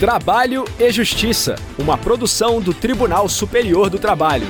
Trabalho 0.00 0.64
e 0.78 0.90
Justiça, 0.90 1.56
uma 1.78 1.98
produção 1.98 2.58
do 2.58 2.72
Tribunal 2.72 3.28
Superior 3.28 3.90
do 3.90 3.98
Trabalho. 3.98 4.46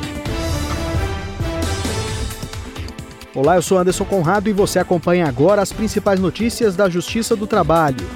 Olá, 3.34 3.56
eu 3.56 3.62
sou 3.62 3.76
Anderson 3.76 4.04
Conrado 4.04 4.48
e 4.48 4.52
você 4.52 4.78
acompanha 4.78 5.26
agora 5.26 5.60
as 5.60 5.72
principais 5.72 6.20
notícias 6.20 6.76
da 6.76 6.88
Justiça 6.88 7.34
do 7.34 7.48
Trabalho. 7.48 8.08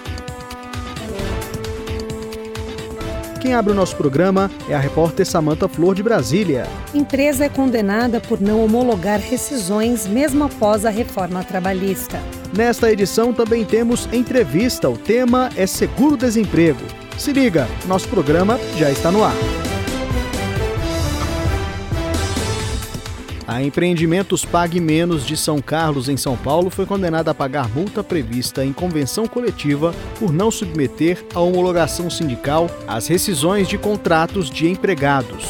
Quem 3.40 3.52
abre 3.52 3.72
o 3.72 3.74
nosso 3.74 3.96
programa 3.96 4.48
é 4.68 4.74
a 4.76 4.78
repórter 4.78 5.26
Samanta 5.26 5.68
Flor 5.68 5.96
de 5.96 6.04
Brasília. 6.04 6.68
Empresa 6.94 7.46
é 7.46 7.48
condenada 7.48 8.20
por 8.20 8.40
não 8.40 8.64
homologar 8.64 9.18
rescisões 9.18 10.06
mesmo 10.06 10.44
após 10.44 10.86
a 10.86 10.90
reforma 10.90 11.42
trabalhista. 11.42 12.22
Nesta 12.56 12.92
edição 12.92 13.32
também 13.32 13.64
temos 13.64 14.08
entrevista. 14.12 14.88
O 14.88 14.96
tema 14.96 15.50
é 15.56 15.66
seguro-desemprego. 15.66 17.03
Se 17.18 17.32
liga, 17.32 17.66
nosso 17.86 18.08
programa 18.08 18.58
já 18.76 18.90
está 18.90 19.10
no 19.10 19.24
ar. 19.24 19.34
A 23.46 23.62
Empreendimentos 23.62 24.44
Pague 24.44 24.80
Menos 24.80 25.24
de 25.24 25.36
São 25.36 25.60
Carlos, 25.60 26.08
em 26.08 26.16
São 26.16 26.36
Paulo, 26.36 26.70
foi 26.70 26.86
condenada 26.86 27.30
a 27.30 27.34
pagar 27.34 27.68
multa 27.68 28.02
prevista 28.02 28.64
em 28.64 28.72
convenção 28.72 29.26
coletiva 29.26 29.94
por 30.18 30.32
não 30.32 30.50
submeter 30.50 31.24
a 31.34 31.40
homologação 31.40 32.08
sindical 32.08 32.68
as 32.86 33.06
rescisões 33.06 33.68
de 33.68 33.78
contratos 33.78 34.50
de 34.50 34.68
empregados. 34.68 35.44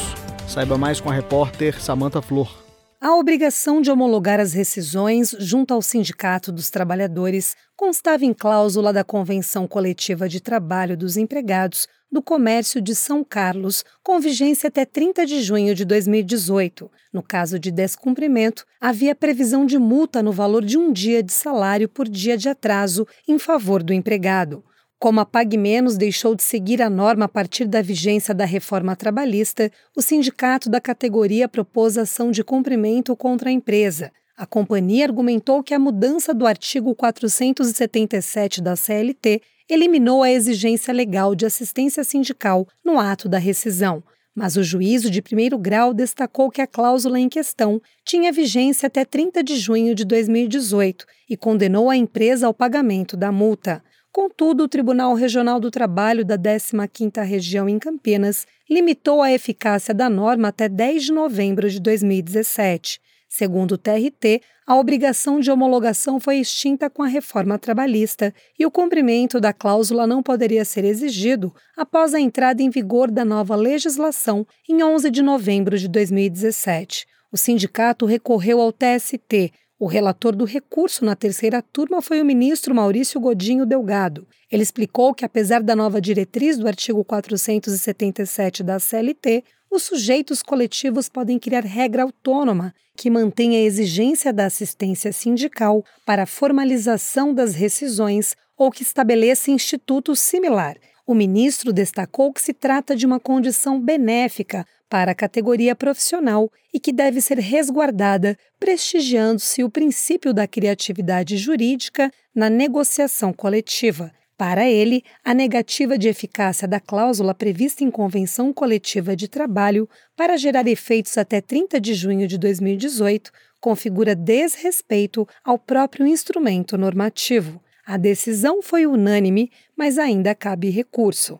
Saiba 0.47 0.77
mais 0.77 1.01
com 1.01 1.09
a 1.09 1.15
repórter 1.15 1.81
Samanta 1.81 2.21
Flor. 2.21 2.64
A 3.05 3.15
obrigação 3.17 3.83
de 3.83 3.91
homologar 3.91 4.41
as 4.41 4.55
rescisões 4.55 5.37
junto 5.39 5.75
ao 5.75 5.83
Sindicato 5.83 6.51
dos 6.51 6.71
Trabalhadores 6.71 7.55
constava 7.77 8.25
em 8.25 8.33
cláusula 8.33 8.95
da 8.95 9.05
Convenção 9.05 9.69
Coletiva 9.69 10.27
de 10.27 10.41
Trabalho 10.41 10.97
dos 10.97 11.19
Empregados 11.19 11.87
do 12.11 12.23
Comércio 12.23 12.81
de 12.81 12.95
São 12.95 13.23
Carlos, 13.23 13.85
com 14.03 14.19
vigência 14.19 14.69
até 14.69 14.87
30 14.87 15.27
de 15.27 15.43
junho 15.43 15.75
de 15.75 15.85
2018. 15.85 16.91
No 17.13 17.23
caso 17.23 17.59
de 17.59 17.71
descumprimento, 17.71 18.65
havia 18.81 19.15
previsão 19.15 19.67
de 19.67 19.79
multa 19.79 20.23
no 20.23 20.33
valor 20.33 20.65
de 20.65 20.79
um 20.79 20.91
dia 20.91 21.23
de 21.23 21.33
salário 21.35 21.91
por 21.91 22.09
dia 22.09 22.39
de 22.39 22.49
atraso 22.49 23.07
em 23.29 23.39
favor 23.39 23.83
do 23.83 23.93
empregado. 23.93 24.65
Como 24.99 25.21
a 25.21 25.27
Pague 25.27 25.59
Menos 25.59 25.97
deixou 25.97 26.35
de 26.35 26.43
seguir 26.43 26.81
a 26.81 26.89
norma 26.89 27.27
a 27.27 27.29
partir 27.29 27.67
da 27.67 27.83
vigência 27.83 28.35
da 28.35 28.45
reforma 28.45 28.97
trabalhista, 28.97 29.71
o 29.95 30.01
sindicato 30.01 30.71
da 30.71 30.81
categoria 30.81 31.49
propôs 31.49 31.99
ação 31.99 32.31
de 32.31 32.43
cumprimento 32.43 33.15
contra 33.15 33.51
a 33.51 33.53
empresa. 33.53 34.11
A 34.37 34.47
companhia 34.47 35.05
argumentou 35.05 35.63
que 35.63 35.75
a 35.75 35.79
mudança 35.79 36.35
do 36.35 36.47
artigo 36.47 36.95
477 36.95 38.61
da 38.61 38.75
CLT 38.75 39.41
eliminou 39.69 40.23
a 40.23 40.31
exigência 40.31 40.93
legal 40.93 41.35
de 41.35 41.47
assistência 41.47 42.03
sindical 42.03 42.67
no 42.85 42.99
ato 42.99 43.29
da 43.29 43.39
rescisão. 43.39 44.03
Mas 44.35 44.57
o 44.57 44.65
juízo 44.65 45.09
de 45.09 45.23
primeiro 45.23 45.57
grau 45.57 45.95
destacou 45.95 46.51
que 46.51 46.61
a 46.61 46.67
cláusula 46.67 47.21
em 47.21 47.29
questão 47.29 47.81
tinha 48.05 48.33
vigência 48.33 48.89
até 48.89 49.05
30 49.05 49.45
de 49.45 49.57
junho 49.57 49.95
de 49.95 50.05
2018 50.05 51.07
e 51.31 51.37
condenou 51.37 51.89
a 51.89 51.97
empresa 51.97 52.47
ao 52.47 52.53
pagamento 52.53 53.17
da 53.17 53.31
multa. 53.31 53.83
Contudo, 54.15 54.63
o 54.63 54.69
Tribunal 54.69 55.13
Regional 55.15 55.59
do 55.59 55.73
Trabalho 55.73 56.25
da 56.25 56.39
15ª 56.39 57.21
Região 57.25 57.69
em 57.69 57.81
Campinas 57.81 58.47
limitou 58.71 59.21
a 59.21 59.33
eficácia 59.33 59.93
da 59.93 60.09
norma 60.09 60.47
até 60.47 60.69
10 60.69 61.07
de 61.07 61.13
novembro 61.13 61.69
de 61.69 61.81
2017. 61.81 63.01
Segundo 63.29 63.73
o 63.73 63.77
TRT, 63.77 64.41
a 64.65 64.77
obrigação 64.77 65.41
de 65.41 65.51
homologação 65.51 66.21
foi 66.21 66.37
extinta 66.37 66.89
com 66.89 67.03
a 67.03 67.09
reforma 67.09 67.59
trabalhista 67.59 68.33
e 68.57 68.65
o 68.65 68.71
cumprimento 68.71 69.41
da 69.41 69.53
cláusula 69.53 70.07
não 70.07 70.23
poderia 70.23 70.65
ser 70.65 70.85
exigido 70.85 71.53
após 71.77 72.15
a 72.15 72.21
entrada 72.21 72.63
em 72.63 72.71
vigor 72.71 73.11
da 73.11 73.25
nova 73.25 73.57
legislação 73.57 74.47
em 74.69 74.81
11 74.81 75.11
de 75.11 75.23
novembro 75.23 75.77
de 75.77 75.89
2017. 75.89 77.05
O 77.33 77.37
sindicato 77.37 78.07
recorreu 78.07 78.61
ao 78.61 78.73
TST, 78.73 79.51
o 79.85 79.87
relator 79.87 80.35
do 80.35 80.47
recurso 80.47 81.05
na 81.05 81.15
terceira 81.15 81.61
turma 81.61 82.01
foi 82.01 82.19
o 82.23 82.25
ministro 82.25 82.75
Maurício 82.75 83.21
Godinho 83.21 83.67
Delgado. 83.67 84.27
Ele 84.51 84.63
explicou 84.63 85.13
que, 85.13 85.27
apesar 85.27 85.63
da 85.63 85.77
nova 85.77 86.01
diretriz 86.01 86.57
do 86.57 86.67
artigo 86.67 87.05
477 87.05 88.63
da 88.63 88.79
CLT, 88.79 89.45
os 89.71 89.83
sujeitos 89.83 90.43
coletivos 90.43 91.11
podem 91.11 91.39
criar 91.39 91.65
regra 91.65 92.03
autônoma 92.03 92.75
que 92.97 93.11
mantenha 93.11 93.59
a 93.59 93.63
exigência 93.63 94.33
da 94.33 94.47
assistência 94.47 95.13
sindical 95.13 95.85
para 96.07 96.23
a 96.23 96.27
formalização 96.27 97.35
das 97.35 97.55
rescisões 97.55 98.35
ou 98.57 98.71
que 98.71 98.83
estabeleça 98.83 99.51
instituto 99.51 100.17
similar. 100.17 100.79
O 101.07 101.15
ministro 101.15 101.71
destacou 101.71 102.33
que 102.33 102.41
se 102.41 102.55
trata 102.55 102.97
de 102.97 103.05
uma 103.05 103.21
condição 103.21 103.79
benéfica 103.79 104.67
para 104.89 105.13
a 105.13 105.15
categoria 105.15 105.77
profissional 105.77 106.51
e 106.73 106.81
que 106.81 106.93
deve 106.93 107.21
ser 107.21 107.39
resguardada, 107.39 108.39
prestigiando-se 108.59 109.63
o 109.63 109.69
princípio 109.69 110.33
da 110.33 110.47
criatividade 110.47 111.37
jurídica 111.37 112.11
na 112.35 112.49
negociação 112.49 113.35
coletiva. 113.35 114.11
Para 114.37 114.67
ele, 114.67 115.05
a 115.23 115.35
negativa 115.35 115.99
de 115.99 116.09
eficácia 116.09 116.67
da 116.67 116.81
cláusula 116.81 117.35
prevista 117.35 117.85
em 117.85 117.91
convenção 117.91 118.53
coletiva 118.53 119.15
de 119.15 119.29
trabalho 119.29 119.89
para 120.17 120.39
gerar 120.39 120.67
efeitos 120.67 121.19
até 121.19 121.41
30 121.41 121.79
de 121.81 121.93
junho 121.93 122.27
de 122.27 122.39
2018 122.39 123.31
configura 123.61 124.15
desrespeito 124.15 125.27
ao 125.43 125.59
próprio 125.59 126.07
instrumento 126.07 126.77
normativo. 126.77 127.64
A 127.87 127.99
decisão 127.99 128.63
foi 128.63 128.87
unânime, 128.87 129.51
mas 129.77 129.99
ainda 129.99 130.35
cabe 130.35 130.71
recurso. 130.71 131.39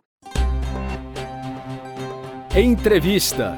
Entrevista. 2.55 3.57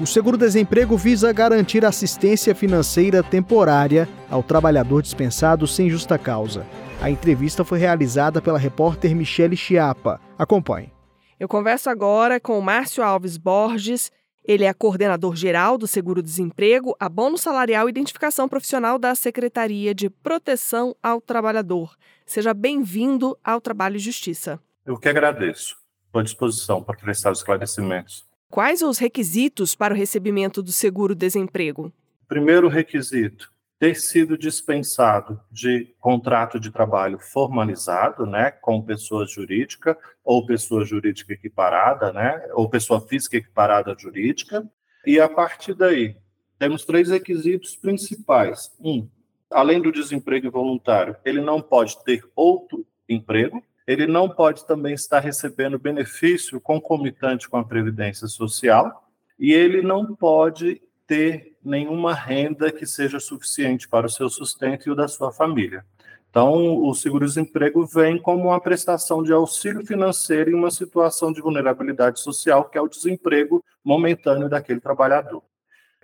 O 0.00 0.06
seguro-desemprego 0.06 0.96
visa 0.96 1.32
garantir 1.32 1.84
assistência 1.84 2.54
financeira 2.54 3.20
temporária 3.20 4.08
ao 4.30 4.44
trabalhador 4.44 5.02
dispensado 5.02 5.66
sem 5.66 5.90
justa 5.90 6.16
causa. 6.16 6.64
A 7.02 7.10
entrevista 7.10 7.64
foi 7.64 7.80
realizada 7.80 8.40
pela 8.40 8.58
repórter 8.58 9.14
Michele 9.14 9.56
Chiapa. 9.56 10.20
Acompanhe. 10.38 10.92
Eu 11.38 11.48
converso 11.48 11.90
agora 11.90 12.38
com 12.38 12.60
Márcio 12.60 13.02
Alves 13.02 13.36
Borges. 13.36 14.12
Ele 14.44 14.64
é 14.64 14.72
coordenador 14.72 15.36
geral 15.36 15.76
do 15.76 15.86
Seguro-Desemprego, 15.86 16.96
Abono 16.98 17.36
Salarial 17.36 17.88
e 17.88 17.90
Identificação 17.90 18.48
Profissional 18.48 18.98
da 18.98 19.14
Secretaria 19.14 19.94
de 19.94 20.08
Proteção 20.08 20.96
ao 21.02 21.20
Trabalhador. 21.20 21.94
Seja 22.24 22.54
bem-vindo 22.54 23.38
ao 23.44 23.60
Trabalho 23.60 23.96
e 23.96 24.00
Justiça. 24.00 24.58
Eu 24.86 24.98
que 24.98 25.08
agradeço. 25.08 25.76
Estou 26.06 26.20
à 26.20 26.24
disposição 26.24 26.82
para 26.82 26.98
prestar 26.98 27.32
esclarecimentos. 27.32 28.24
Quais 28.48 28.82
os 28.82 28.98
requisitos 28.98 29.76
para 29.76 29.94
o 29.94 29.96
recebimento 29.96 30.62
do 30.62 30.72
seguro-desemprego? 30.72 31.92
Primeiro 32.26 32.66
requisito: 32.68 33.52
ter 33.80 33.96
sido 33.96 34.36
dispensado 34.36 35.40
de 35.50 35.94
contrato 35.98 36.60
de 36.60 36.70
trabalho 36.70 37.18
formalizado, 37.18 38.26
né, 38.26 38.50
com 38.50 38.82
pessoa 38.82 39.26
jurídica 39.26 39.96
ou 40.22 40.44
pessoa 40.44 40.84
jurídica 40.84 41.32
equiparada, 41.32 42.12
né, 42.12 42.46
ou 42.52 42.68
pessoa 42.68 43.00
física 43.00 43.38
equiparada 43.38 43.96
jurídica. 43.98 44.70
E 45.06 45.18
a 45.18 45.26
partir 45.26 45.72
daí, 45.72 46.14
temos 46.58 46.84
três 46.84 47.08
requisitos 47.08 47.74
principais. 47.74 48.70
Um, 48.78 49.08
além 49.50 49.80
do 49.80 49.90
desemprego 49.90 50.50
voluntário, 50.50 51.16
ele 51.24 51.40
não 51.40 51.62
pode 51.62 52.04
ter 52.04 52.22
outro 52.36 52.86
emprego, 53.08 53.62
ele 53.86 54.06
não 54.06 54.28
pode 54.28 54.66
também 54.66 54.92
estar 54.92 55.20
recebendo 55.20 55.78
benefício 55.78 56.60
concomitante 56.60 57.48
com 57.48 57.56
a 57.56 57.64
Previdência 57.64 58.26
Social 58.28 59.10
e 59.38 59.54
ele 59.54 59.80
não 59.80 60.14
pode 60.14 60.82
ter 61.06 61.49
nenhuma 61.64 62.14
renda 62.14 62.72
que 62.72 62.86
seja 62.86 63.20
suficiente 63.20 63.88
para 63.88 64.06
o 64.06 64.10
seu 64.10 64.28
sustento 64.28 64.88
e 64.88 64.90
o 64.90 64.94
da 64.94 65.08
sua 65.08 65.32
família. 65.32 65.84
Então, 66.30 66.78
o 66.84 66.94
seguro-desemprego 66.94 67.84
vem 67.86 68.16
como 68.16 68.44
uma 68.44 68.60
prestação 68.60 69.22
de 69.22 69.32
auxílio 69.32 69.84
financeiro 69.84 70.50
em 70.50 70.54
uma 70.54 70.70
situação 70.70 71.32
de 71.32 71.40
vulnerabilidade 71.40 72.20
social, 72.20 72.68
que 72.68 72.78
é 72.78 72.80
o 72.80 72.88
desemprego 72.88 73.64
momentâneo 73.84 74.48
daquele 74.48 74.80
trabalhador. 74.80 75.42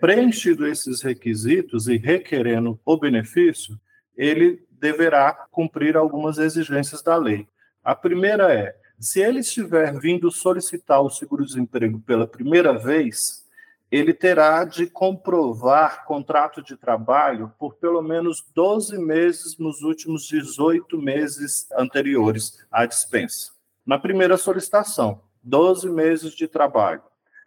Preenchido 0.01 0.67
esses 0.67 1.01
requisitos 1.01 1.87
e 1.87 1.97
requerendo 1.97 2.79
o 2.85 2.97
benefício, 2.97 3.79
ele 4.17 4.67
deverá 4.71 5.33
cumprir 5.51 5.97
algumas 5.97 6.39
exigências 6.39 7.03
da 7.03 7.17
lei. 7.17 7.47
A 7.83 7.95
primeira 7.95 8.53
é: 8.53 8.77
se 8.99 9.21
ele 9.21 9.41
estiver 9.41 9.97
vindo 9.99 10.31
solicitar 10.31 11.01
o 11.01 11.09
seguro-desemprego 11.09 12.01
pela 12.01 12.27
primeira 12.27 12.77
vez, 12.77 13.46
ele 13.91 14.13
terá 14.13 14.65
de 14.65 14.87
comprovar 14.87 16.05
contrato 16.05 16.63
de 16.63 16.77
trabalho 16.77 17.53
por 17.59 17.75
pelo 17.75 18.03
menos 18.03 18.45
12 18.55 18.99
meses 18.99 19.57
nos 19.59 19.83
últimos 19.83 20.27
18 20.27 21.01
meses 21.01 21.69
anteriores 21.73 22.65
à 22.71 22.85
dispensa. 22.85 23.53
Na 23.87 23.99
primeira 23.99 24.37
solicitação, 24.37 25.21
12 25.43 25.89
meses 25.89 26.35
de 26.35 26.49
trabalho. 26.49 27.03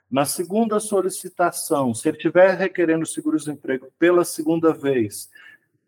Na 0.09 0.25
segunda 0.25 0.79
solicitação, 0.79 1.93
se 1.93 2.07
ele 2.07 2.17
estiver 2.17 2.57
requerendo 2.57 3.05
seguro-desemprego 3.05 3.89
pela 3.99 4.23
segunda 4.23 4.73
vez, 4.73 5.29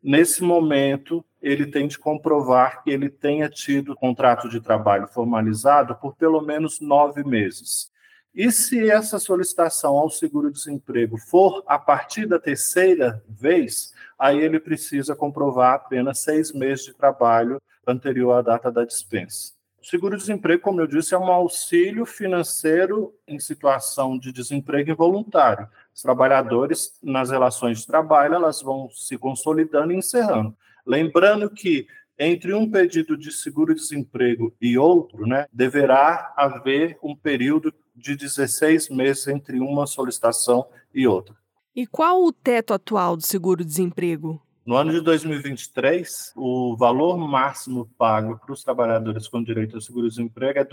nesse 0.03 0.43
momento, 0.43 1.25
ele 1.41 1.65
tem 1.65 1.87
de 1.87 1.97
comprovar 1.97 2.83
que 2.83 2.91
ele 2.91 3.09
tenha 3.09 3.49
tido 3.49 3.95
contrato 3.95 4.47
de 4.47 4.59
trabalho 4.59 5.07
formalizado 5.07 5.95
por 5.95 6.15
pelo 6.15 6.41
menos 6.41 6.79
nove 6.79 7.23
meses. 7.23 7.90
E 8.33 8.49
se 8.49 8.89
essa 8.89 9.19
solicitação 9.19 9.97
ao 9.97 10.09
seguro-desemprego 10.09 11.17
for 11.17 11.63
a 11.67 11.77
partir 11.77 12.25
da 12.25 12.39
terceira 12.39 13.21
vez, 13.27 13.93
aí 14.17 14.39
ele 14.39 14.59
precisa 14.59 15.13
comprovar 15.15 15.73
apenas 15.73 16.19
seis 16.19 16.53
meses 16.53 16.85
de 16.85 16.93
trabalho 16.93 17.61
anterior 17.85 18.33
à 18.33 18.41
data 18.41 18.71
da 18.71 18.85
dispensa. 18.85 19.51
O 19.81 19.85
seguro-desemprego, 19.85 20.61
como 20.61 20.79
eu 20.79 20.87
disse, 20.87 21.13
é 21.13 21.17
um 21.17 21.31
auxílio 21.31 22.05
financeiro 22.05 23.13
em 23.27 23.39
situação 23.39 24.17
de 24.17 24.31
desemprego 24.31 24.91
involuntário. 24.91 25.67
Os 25.93 26.01
trabalhadores, 26.01 26.97
nas 27.03 27.31
relações 27.31 27.79
de 27.79 27.87
trabalho, 27.87 28.35
elas 28.35 28.61
vão 28.61 28.89
se 28.91 29.17
consolidando 29.17 29.91
e 29.91 29.97
encerrando. 29.97 30.55
Lembrando 30.85 31.49
que 31.49 31.87
entre 32.17 32.53
um 32.53 32.69
pedido 32.69 33.17
de 33.17 33.31
seguro-desemprego 33.31 34.53
e 34.61 34.77
outro, 34.77 35.25
né, 35.25 35.47
deverá 35.51 36.31
haver 36.37 36.97
um 37.01 37.15
período 37.15 37.73
de 37.95 38.15
16 38.15 38.89
meses 38.89 39.27
entre 39.27 39.59
uma 39.59 39.85
solicitação 39.85 40.65
e 40.93 41.07
outra. 41.07 41.35
E 41.75 41.87
qual 41.87 42.23
o 42.23 42.33
teto 42.33 42.73
atual 42.73 43.15
do 43.15 43.25
seguro-desemprego? 43.25 44.41
No 44.65 44.75
ano 44.75 44.91
de 44.91 44.99
2023, 45.01 46.33
o 46.35 46.75
valor 46.77 47.17
máximo 47.17 47.89
pago 47.97 48.37
para 48.37 48.53
os 48.53 48.63
trabalhadores 48.63 49.27
com 49.27 49.43
direito 49.43 49.75
ao 49.75 49.81
seguro-desemprego 49.81 50.59
é 50.59 50.61
R$ 50.61 50.67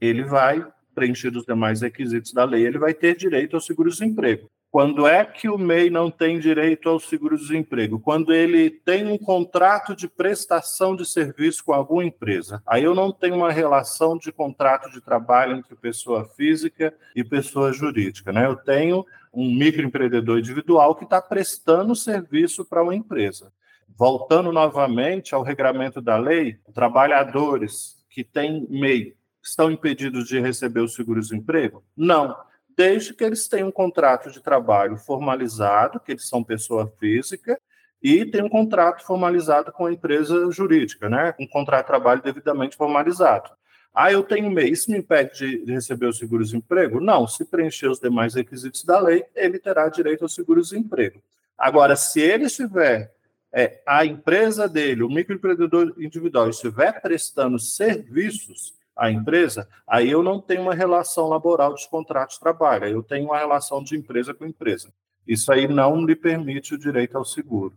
ele 0.00 0.24
vai 0.24 0.66
preenchidos 0.96 1.42
os 1.42 1.46
demais 1.46 1.82
requisitos 1.82 2.32
da 2.32 2.44
lei, 2.44 2.66
ele 2.66 2.78
vai 2.78 2.92
ter 2.92 3.14
direito 3.16 3.54
ao 3.54 3.60
seguro-desemprego. 3.60 4.50
Quando 4.70 5.06
é 5.06 5.24
que 5.24 5.48
o 5.48 5.56
MEI 5.56 5.88
não 5.88 6.10
tem 6.10 6.38
direito 6.38 6.88
ao 6.88 7.00
seguro-desemprego? 7.00 7.98
Quando 7.98 8.32
ele 8.32 8.68
tem 8.68 9.06
um 9.06 9.16
contrato 9.16 9.94
de 9.94 10.06
prestação 10.08 10.94
de 10.94 11.06
serviço 11.06 11.64
com 11.64 11.72
alguma 11.72 12.04
empresa. 12.04 12.62
Aí 12.66 12.84
eu 12.84 12.94
não 12.94 13.10
tenho 13.10 13.36
uma 13.36 13.50
relação 13.50 14.18
de 14.18 14.30
contrato 14.30 14.90
de 14.90 15.00
trabalho 15.00 15.56
entre 15.56 15.74
pessoa 15.76 16.24
física 16.36 16.94
e 17.14 17.24
pessoa 17.24 17.72
jurídica. 17.72 18.32
Né? 18.32 18.44
Eu 18.44 18.56
tenho 18.56 19.04
um 19.32 19.54
microempreendedor 19.54 20.38
individual 20.38 20.94
que 20.94 21.04
está 21.04 21.22
prestando 21.22 21.96
serviço 21.96 22.64
para 22.64 22.82
uma 22.82 22.94
empresa. 22.94 23.52
Voltando 23.96 24.52
novamente 24.52 25.34
ao 25.34 25.42
regramento 25.42 26.02
da 26.02 26.16
lei, 26.16 26.58
trabalhadores 26.74 27.96
que 28.10 28.22
têm 28.22 28.66
MEI 28.68 29.14
estão 29.42 29.70
impedidos 29.70 30.26
de 30.26 30.40
receber 30.40 30.80
o 30.80 30.88
seguro-desemprego? 30.88 31.84
Não, 31.96 32.36
desde 32.76 33.14
que 33.14 33.24
eles 33.24 33.48
tenham 33.48 33.68
um 33.68 33.72
contrato 33.72 34.30
de 34.30 34.42
trabalho 34.42 34.96
formalizado, 34.98 35.98
que 35.98 36.12
eles 36.12 36.28
são 36.28 36.44
pessoa 36.44 36.92
física, 37.00 37.58
e 38.02 38.24
tem 38.24 38.42
um 38.42 38.48
contrato 38.48 39.04
formalizado 39.04 39.72
com 39.72 39.86
a 39.86 39.92
empresa 39.92 40.50
jurídica, 40.50 41.08
né? 41.08 41.34
Um 41.40 41.46
contrato 41.46 41.86
de 41.86 41.88
trabalho 41.88 42.22
devidamente 42.22 42.76
formalizado. 42.76 43.50
Ah, 43.94 44.12
eu 44.12 44.22
tenho 44.22 44.50
MEI, 44.50 44.70
isso 44.70 44.90
me 44.90 44.98
impede 44.98 45.64
de 45.64 45.72
receber 45.72 46.06
o 46.06 46.12
seguro-desemprego? 46.12 47.00
Não, 47.00 47.26
se 47.26 47.46
preencher 47.46 47.88
os 47.88 47.98
demais 47.98 48.34
requisitos 48.34 48.84
da 48.84 49.00
lei, 49.00 49.24
ele 49.34 49.58
terá 49.58 49.88
direito 49.88 50.22
ao 50.22 50.28
seguro-desemprego. 50.28 51.22
Agora, 51.56 51.96
se 51.96 52.20
ele 52.20 52.44
estiver, 52.44 53.10
é, 53.50 53.80
a 53.86 54.04
empresa 54.04 54.68
dele, 54.68 55.02
o 55.02 55.08
microempreendedor 55.08 55.94
individual, 55.96 56.50
estiver 56.50 57.00
prestando 57.00 57.58
serviços, 57.58 58.74
a 58.96 59.10
empresa, 59.10 59.68
aí 59.86 60.10
eu 60.10 60.22
não 60.22 60.40
tenho 60.40 60.62
uma 60.62 60.74
relação 60.74 61.28
laboral 61.28 61.74
de 61.74 61.88
contrato 61.88 62.30
de 62.30 62.40
trabalho, 62.40 62.86
eu 62.86 63.02
tenho 63.02 63.26
uma 63.26 63.38
relação 63.38 63.82
de 63.82 63.96
empresa 63.96 64.32
com 64.32 64.46
empresa. 64.46 64.92
Isso 65.26 65.52
aí 65.52 65.68
não 65.68 66.04
lhe 66.04 66.16
permite 66.16 66.74
o 66.74 66.78
direito 66.78 67.18
ao 67.18 67.24
seguro. 67.24 67.76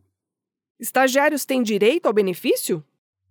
Estagiários 0.80 1.44
têm 1.44 1.62
direito 1.62 2.06
ao 2.06 2.13
benefício? 2.13 2.83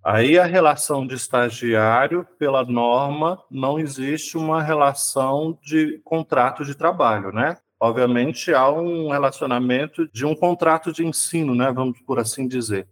Aí 0.04 0.38
a 0.38 0.44
relação 0.44 1.06
de 1.06 1.14
estagiário, 1.14 2.26
pela 2.38 2.64
norma, 2.64 3.42
não 3.50 3.78
existe 3.78 4.36
uma 4.36 4.62
relação 4.62 5.58
de 5.62 5.98
contrato 6.04 6.64
de 6.64 6.74
trabalho, 6.74 7.32
né? 7.32 7.56
Obviamente 7.80 8.52
há 8.52 8.70
um 8.70 9.10
relacionamento 9.10 10.08
de 10.08 10.26
um 10.26 10.34
contrato 10.34 10.92
de 10.92 11.06
ensino, 11.06 11.54
né? 11.54 11.72
Vamos 11.72 12.00
por 12.00 12.18
assim 12.18 12.46
dizer. 12.46 12.86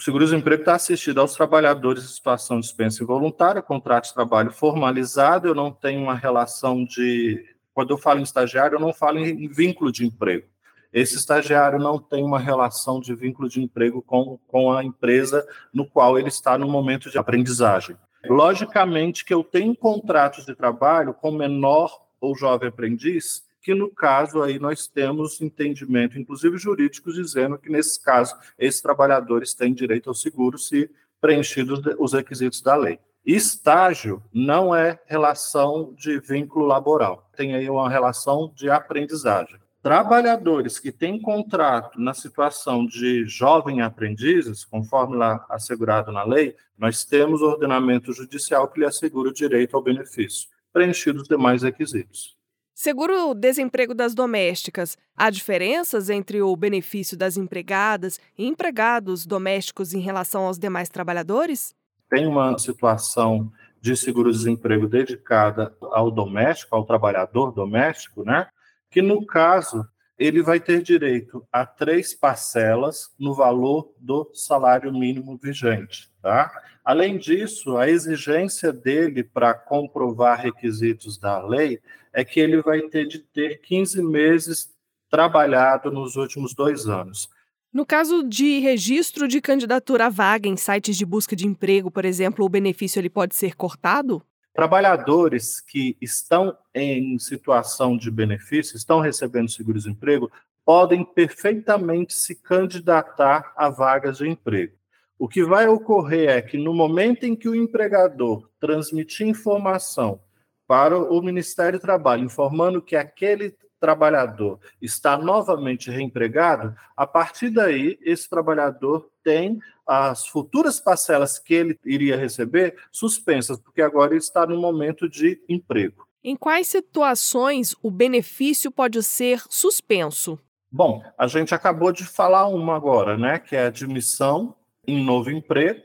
O 0.00 0.02
seguro-desemprego 0.02 0.62
está 0.62 0.76
assistido 0.76 1.20
aos 1.20 1.34
trabalhadores 1.34 2.02
em 2.02 2.06
situação 2.06 2.58
de 2.58 2.62
dispensa 2.62 3.02
involuntária, 3.02 3.60
contrato 3.60 4.06
de 4.06 4.14
trabalho 4.14 4.50
formalizado, 4.50 5.46
eu 5.46 5.54
não 5.54 5.70
tenho 5.70 6.00
uma 6.00 6.14
relação 6.14 6.86
de. 6.86 7.44
Quando 7.74 7.90
eu 7.90 7.98
falo 7.98 8.18
em 8.18 8.22
estagiário, 8.22 8.76
eu 8.76 8.80
não 8.80 8.94
falo 8.94 9.18
em 9.18 9.46
vínculo 9.46 9.92
de 9.92 10.06
emprego. 10.06 10.46
Esse 10.90 11.16
estagiário 11.16 11.78
não 11.78 11.98
tem 11.98 12.24
uma 12.24 12.38
relação 12.38 12.98
de 12.98 13.14
vínculo 13.14 13.46
de 13.46 13.62
emprego 13.62 14.00
com, 14.00 14.38
com 14.48 14.72
a 14.72 14.82
empresa 14.82 15.46
no 15.70 15.84
qual 15.84 16.18
ele 16.18 16.28
está 16.28 16.56
no 16.56 16.66
momento 16.66 17.10
de 17.10 17.18
aprendizagem. 17.18 17.94
Logicamente 18.24 19.22
que 19.22 19.34
eu 19.34 19.44
tenho 19.44 19.76
contratos 19.76 20.46
de 20.46 20.54
trabalho 20.54 21.12
com 21.12 21.30
menor 21.30 21.94
ou 22.18 22.34
jovem 22.34 22.70
aprendiz 22.70 23.42
que 23.60 23.74
no 23.74 23.90
caso 23.90 24.42
aí 24.42 24.58
nós 24.58 24.86
temos 24.86 25.40
entendimento, 25.40 26.18
inclusive 26.18 26.56
jurídicos, 26.58 27.14
dizendo 27.14 27.58
que 27.58 27.70
nesse 27.70 28.02
caso 28.02 28.34
esses 28.58 28.80
trabalhadores 28.80 29.54
têm 29.54 29.74
direito 29.74 30.08
ao 30.08 30.14
seguro 30.14 30.58
se 30.58 30.90
preenchidos 31.20 31.80
os 31.98 32.12
requisitos 32.12 32.62
da 32.62 32.74
lei. 32.74 32.98
Estágio 33.24 34.22
não 34.32 34.74
é 34.74 34.98
relação 35.06 35.94
de 35.94 36.18
vínculo 36.18 36.64
laboral, 36.64 37.28
tem 37.36 37.54
aí 37.54 37.68
uma 37.68 37.88
relação 37.88 38.50
de 38.54 38.70
aprendizagem. 38.70 39.60
Trabalhadores 39.82 40.78
que 40.78 40.92
têm 40.92 41.20
contrato 41.20 41.98
na 42.00 42.12
situação 42.12 42.84
de 42.84 43.24
jovem 43.26 43.80
aprendizes, 43.80 44.64
conforme 44.64 45.16
lá 45.16 45.44
assegurado 45.48 46.12
na 46.12 46.22
lei, 46.22 46.54
nós 46.76 47.04
temos 47.04 47.40
ordenamento 47.40 48.12
judicial 48.12 48.68
que 48.68 48.80
lhe 48.80 48.86
assegura 48.86 49.30
o 49.30 49.34
direito 49.34 49.76
ao 49.76 49.82
benefício, 49.82 50.48
preenchidos 50.72 51.22
os 51.22 51.28
demais 51.28 51.62
requisitos. 51.62 52.39
Seguro-desemprego 52.74 53.94
das 53.94 54.14
domésticas. 54.14 54.96
Há 55.16 55.30
diferenças 55.30 56.08
entre 56.08 56.40
o 56.40 56.56
benefício 56.56 57.16
das 57.16 57.36
empregadas 57.36 58.18
e 58.38 58.46
empregados 58.46 59.26
domésticos 59.26 59.92
em 59.92 60.00
relação 60.00 60.46
aos 60.46 60.58
demais 60.58 60.88
trabalhadores? 60.88 61.74
Tem 62.08 62.26
uma 62.26 62.58
situação 62.58 63.52
de 63.80 63.96
seguro-desemprego 63.96 64.86
dedicada 64.86 65.74
ao 65.80 66.10
doméstico, 66.10 66.74
ao 66.74 66.84
trabalhador 66.84 67.52
doméstico, 67.52 68.24
né? 68.24 68.46
Que 68.90 69.00
no 69.00 69.24
caso 69.24 69.86
ele 70.20 70.42
vai 70.42 70.60
ter 70.60 70.82
direito 70.82 71.42
a 71.50 71.64
três 71.64 72.12
parcelas 72.12 73.10
no 73.18 73.34
valor 73.34 73.90
do 73.98 74.30
salário 74.34 74.92
mínimo 74.92 75.38
vigente. 75.42 76.10
Tá? 76.20 76.52
Além 76.84 77.16
disso, 77.16 77.78
a 77.78 77.88
exigência 77.88 78.70
dele 78.70 79.24
para 79.24 79.54
comprovar 79.54 80.38
requisitos 80.38 81.16
da 81.16 81.40
lei 81.40 81.80
é 82.12 82.22
que 82.22 82.38
ele 82.38 82.60
vai 82.60 82.82
ter 82.82 83.06
de 83.06 83.20
ter 83.20 83.62
15 83.62 84.02
meses 84.02 84.70
trabalhado 85.08 85.90
nos 85.90 86.16
últimos 86.16 86.54
dois 86.54 86.86
anos. 86.86 87.30
No 87.72 87.86
caso 87.86 88.22
de 88.22 88.58
registro 88.58 89.26
de 89.26 89.40
candidatura 89.40 90.06
à 90.06 90.08
vaga 90.10 90.46
em 90.46 90.56
sites 90.56 90.98
de 90.98 91.06
busca 91.06 91.34
de 91.34 91.46
emprego, 91.46 91.90
por 91.90 92.04
exemplo, 92.04 92.44
o 92.44 92.48
benefício 92.48 93.00
ele 93.00 93.08
pode 93.08 93.34
ser 93.34 93.56
cortado? 93.56 94.22
Trabalhadores 94.52 95.60
que 95.60 95.96
estão 96.00 96.56
em 96.74 97.18
situação 97.18 97.96
de 97.96 98.10
benefício, 98.10 98.76
estão 98.76 99.00
recebendo 99.00 99.50
seguro-desemprego, 99.50 100.30
podem 100.64 101.04
perfeitamente 101.04 102.14
se 102.14 102.34
candidatar 102.34 103.52
a 103.56 103.68
vagas 103.68 104.18
de 104.18 104.28
emprego. 104.28 104.74
O 105.18 105.28
que 105.28 105.44
vai 105.44 105.68
ocorrer 105.68 106.30
é 106.30 106.40
que, 106.40 106.56
no 106.56 106.72
momento 106.72 107.24
em 107.24 107.36
que 107.36 107.48
o 107.48 107.54
empregador 107.54 108.48
transmitir 108.58 109.26
informação 109.26 110.20
para 110.66 110.96
o 110.96 111.20
Ministério 111.20 111.78
do 111.78 111.82
Trabalho, 111.82 112.24
informando 112.24 112.80
que 112.80 112.96
aquele 112.96 113.54
trabalhador 113.80 114.60
está 114.80 115.18
novamente 115.18 115.90
reempregado, 115.90 116.74
a 116.96 117.06
partir 117.06 117.50
daí, 117.50 117.98
esse 118.02 118.30
trabalhador 118.30 119.09
tem 119.22 119.58
as 119.86 120.26
futuras 120.26 120.78
parcelas 120.78 121.38
que 121.38 121.52
ele 121.52 121.78
iria 121.84 122.16
receber 122.16 122.76
suspensas, 122.92 123.58
porque 123.58 123.82
agora 123.82 124.12
ele 124.12 124.20
está 124.20 124.46
no 124.46 124.60
momento 124.60 125.08
de 125.08 125.42
emprego. 125.48 126.06
Em 126.22 126.36
quais 126.36 126.68
situações 126.68 127.74
o 127.82 127.90
benefício 127.90 128.70
pode 128.70 129.02
ser 129.02 129.42
suspenso? 129.48 130.38
Bom, 130.70 131.02
a 131.18 131.26
gente 131.26 131.54
acabou 131.54 131.90
de 131.90 132.04
falar 132.04 132.46
uma 132.46 132.76
agora, 132.76 133.16
né, 133.18 133.38
que 133.38 133.56
é 133.56 133.64
a 133.64 133.68
admissão 133.68 134.54
em 134.86 135.02
novo 135.02 135.30
emprego, 135.30 135.82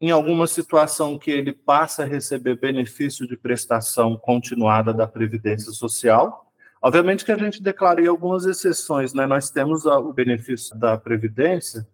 em 0.00 0.10
alguma 0.10 0.46
situação 0.46 1.18
que 1.18 1.30
ele 1.30 1.52
passa 1.52 2.04
a 2.04 2.06
receber 2.06 2.58
benefício 2.58 3.26
de 3.26 3.36
prestação 3.36 4.16
continuada 4.16 4.94
da 4.94 5.06
Previdência 5.06 5.72
Social. 5.72 6.46
Obviamente 6.80 7.24
que 7.24 7.32
a 7.32 7.36
gente 7.36 7.62
declarou 7.62 8.08
algumas 8.08 8.46
exceções, 8.46 9.12
né? 9.12 9.26
Nós 9.26 9.50
temos 9.50 9.84
o 9.84 10.12
benefício 10.12 10.78
da 10.78 10.96
Previdência 10.96 11.86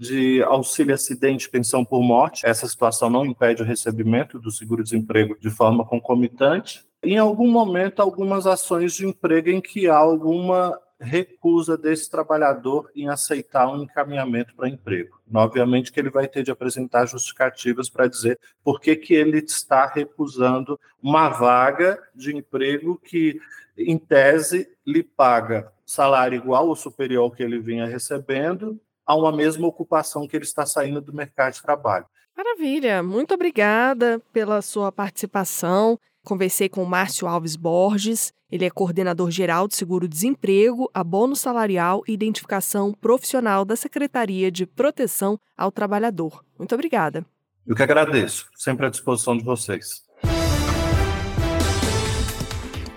de 0.00 0.42
auxílio 0.44 0.94
acidente 0.94 1.50
pensão 1.50 1.84
por 1.84 2.02
morte. 2.02 2.46
Essa 2.46 2.66
situação 2.66 3.10
não 3.10 3.26
impede 3.26 3.60
o 3.60 3.66
recebimento 3.66 4.38
do 4.38 4.50
seguro-desemprego 4.50 5.36
de 5.38 5.50
forma 5.50 5.84
concomitante. 5.84 6.82
Em 7.02 7.18
algum 7.18 7.50
momento, 7.50 8.00
algumas 8.00 8.46
ações 8.46 8.94
de 8.94 9.06
emprego 9.06 9.50
em 9.50 9.60
que 9.60 9.88
há 9.88 9.96
alguma 9.98 10.80
recusa 10.98 11.76
desse 11.76 12.10
trabalhador 12.10 12.90
em 12.96 13.10
aceitar 13.10 13.68
um 13.68 13.82
encaminhamento 13.82 14.54
para 14.54 14.70
emprego. 14.70 15.20
Obviamente 15.34 15.92
que 15.92 16.00
ele 16.00 16.10
vai 16.10 16.26
ter 16.26 16.42
de 16.42 16.50
apresentar 16.50 17.04
justificativas 17.04 17.90
para 17.90 18.08
dizer 18.08 18.38
por 18.64 18.80
que, 18.80 18.96
que 18.96 19.12
ele 19.12 19.38
está 19.38 19.86
recusando 19.86 20.80
uma 21.02 21.28
vaga 21.28 21.98
de 22.14 22.34
emprego 22.34 22.98
que, 23.04 23.38
em 23.76 23.98
tese, 23.98 24.66
lhe 24.86 25.02
paga 25.02 25.70
salário 25.84 26.36
igual 26.36 26.68
ou 26.68 26.76
superior 26.76 27.24
ao 27.24 27.30
que 27.30 27.42
ele 27.42 27.58
vinha 27.58 27.86
recebendo 27.86 28.80
a 29.10 29.14
uma 29.16 29.32
mesma 29.32 29.66
ocupação 29.66 30.28
que 30.28 30.36
ele 30.36 30.44
está 30.44 30.64
saindo 30.64 31.00
do 31.00 31.12
mercado 31.12 31.54
de 31.54 31.62
trabalho. 31.62 32.06
Maravilha, 32.36 33.02
muito 33.02 33.34
obrigada 33.34 34.22
pela 34.32 34.62
sua 34.62 34.92
participação. 34.92 35.98
Conversei 36.24 36.68
com 36.68 36.84
o 36.84 36.86
Márcio 36.86 37.26
Alves 37.26 37.56
Borges, 37.56 38.32
ele 38.52 38.64
é 38.64 38.70
coordenador 38.70 39.28
geral 39.30 39.66
de 39.66 39.74
seguro-desemprego, 39.74 40.88
abono 40.94 41.34
salarial 41.34 42.02
e 42.06 42.12
identificação 42.12 42.92
profissional 42.92 43.64
da 43.64 43.74
Secretaria 43.74 44.48
de 44.48 44.64
Proteção 44.64 45.40
ao 45.56 45.72
Trabalhador. 45.72 46.44
Muito 46.56 46.72
obrigada. 46.72 47.26
Eu 47.66 47.74
que 47.74 47.82
agradeço, 47.82 48.48
sempre 48.54 48.86
à 48.86 48.90
disposição 48.90 49.36
de 49.36 49.42
vocês. 49.42 50.04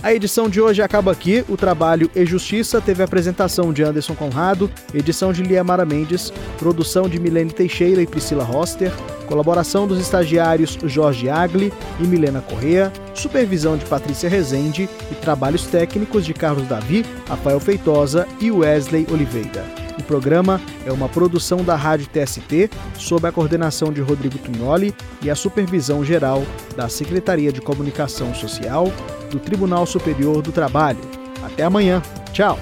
A 0.04 0.14
edição 0.14 0.50
de 0.50 0.60
hoje 0.60 0.82
acaba 0.82 1.14
aqui. 1.14 1.46
O 1.48 1.56
trabalho 1.56 2.12
e 2.14 2.26
Justiça 2.26 2.82
teve 2.82 3.02
a 3.02 3.06
apresentação 3.06 3.72
de 3.72 3.84
Anderson 3.84 4.14
Conrado, 4.14 4.70
edição 4.94 5.32
de 5.32 5.42
Liamara 5.42 5.86
Mendes, 5.86 6.30
produção 6.60 7.08
de 7.08 7.18
Milene 7.18 7.54
Teixeira 7.54 8.02
e 8.02 8.06
Priscila 8.06 8.44
Roster, 8.44 8.92
colaboração 9.28 9.88
dos 9.88 10.02
estagiários 10.02 10.78
Jorge 10.84 11.30
Agli 11.30 11.72
e 12.02 12.04
Milena 12.04 12.42
Correa, 12.42 12.92
supervisão 13.16 13.78
de 13.78 13.86
Patrícia 13.86 14.30
Rezende 14.30 14.90
e 15.10 15.16
trabalhos 15.16 15.66
técnicos 15.68 16.26
de 16.26 16.34
Carlos 16.34 16.68
Davi, 16.68 17.06
Rafael 17.30 17.62
Feitosa 17.62 18.28
e 18.42 18.52
Wesley 18.52 19.08
Oliveira. 19.10 19.83
O 19.98 20.04
programa 20.04 20.60
é 20.86 20.92
uma 20.92 21.08
produção 21.08 21.64
da 21.64 21.76
Rádio 21.76 22.08
TST, 22.08 22.70
sob 22.98 23.28
a 23.28 23.32
coordenação 23.32 23.92
de 23.92 24.02
Rodrigo 24.02 24.38
Tunholi 24.38 24.94
e 25.22 25.30
a 25.30 25.36
supervisão 25.36 26.04
geral 26.04 26.44
da 26.76 26.90
Secretaria 26.90 27.52
de 27.52 27.62
Comunicação 27.62 28.34
Social 28.34 28.92
do 29.30 29.40
Tribunal 29.40 29.86
Superior 29.86 30.42
do 30.42 30.52
Trabalho. 30.52 31.00
Até 31.44 31.64
amanhã. 31.64 32.02
Tchau. 32.32 32.60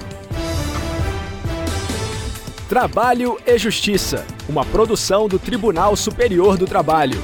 Trabalho 2.68 3.38
e 3.46 3.58
Justiça, 3.58 4.24
uma 4.48 4.64
produção 4.64 5.28
do 5.28 5.38
Tribunal 5.38 5.94
Superior 5.94 6.56
do 6.56 6.66
Trabalho. 6.66 7.20